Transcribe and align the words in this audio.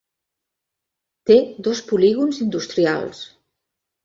Té 1.31 1.37
dos 1.67 1.83
polígons 1.93 2.41
industrials. 2.47 3.23